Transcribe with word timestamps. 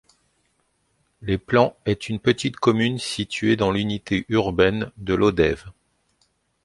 Les 1.21 1.37
Plans 1.37 1.77
est 1.85 2.09
une 2.09 2.17
petite 2.17 2.55
commune 2.55 2.97
située 2.97 3.55
dans 3.55 3.71
l'unité 3.71 4.25
urbaine 4.29 4.91
de 4.97 5.13
Lodève. 5.13 5.69